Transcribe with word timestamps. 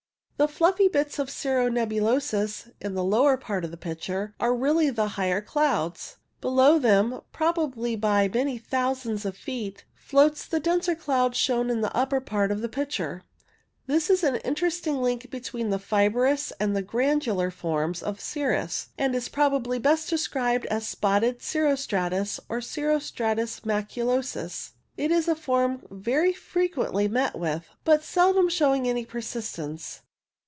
The 0.37 0.47
fluffy 0.47 0.87
bits 0.87 1.19
of 1.19 1.29
cirrus 1.29 1.69
nebulosus, 1.71 2.71
in 2.81 2.95
the 2.95 3.03
lower 3.03 3.37
part 3.37 3.63
of 3.63 3.69
the 3.69 3.77
picture, 3.77 4.33
are 4.39 4.55
really 4.55 4.89
the 4.89 5.09
higher 5.09 5.39
clouds. 5.39 6.17
Below 6.41 6.79
them, 6.79 7.21
probably 7.31 7.95
by 7.95 8.27
many 8.27 8.57
thousands 8.57 9.23
of 9.23 9.37
feet, 9.37 9.85
floats 9.93 10.47
the 10.47 10.59
denser 10.59 10.95
cloud 10.95 11.35
shown 11.35 11.69
in 11.69 11.81
the 11.81 11.95
upper 11.95 12.19
part 12.19 12.51
of 12.51 12.61
the 12.61 12.69
picture. 12.69 13.21
This 13.85 14.09
is 14.09 14.23
an 14.23 14.37
interesting 14.37 14.97
link 14.99 15.29
between 15.29 15.69
the 15.69 15.77
fibrous 15.77 16.51
and 16.59 16.75
the 16.75 16.81
granular 16.81 17.51
forms 17.51 18.01
of 18.01 18.19
cirrus, 18.19 18.89
and 18.97 19.13
is 19.13 19.29
probably 19.29 19.77
best 19.77 20.09
described 20.09 20.65
as 20.71 20.87
spotted 20.87 21.43
cirro 21.43 21.75
stratus, 21.75 22.39
or 22.49 22.61
cirro 22.61 22.97
stratus 22.97 23.59
maculosus. 23.59 24.71
It 24.97 25.11
is 25.11 25.27
a 25.27 25.35
form 25.35 25.85
very 25.91 26.33
frequently 26.33 27.07
met 27.07 27.37
with, 27.37 27.67
but 27.83 28.03
seldom 28.03 28.49
showing 28.49 28.87
any 28.87 29.05
persistence. 29.05 30.01